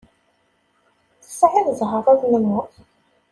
Tesɛiḍ 1.23 1.67
ẓẓher 1.79 2.05
ur 2.13 2.23
nemmut. 2.31 2.73